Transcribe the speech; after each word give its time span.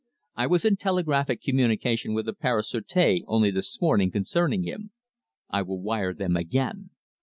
I 0.35 0.47
was 0.47 0.65
in 0.65 0.77
telegraphic 0.77 1.43
communication 1.43 2.15
with 2.15 2.25
the 2.25 2.33
Paris 2.33 2.73
Sûreté 2.73 3.21
only 3.27 3.51
this 3.51 3.79
morning 3.79 4.09
concerning 4.09 4.63
him. 4.63 4.89
I 5.51 5.61
will 5.61 5.79
wire 5.79 6.11
them 6.15 6.35
again. 6.35 6.89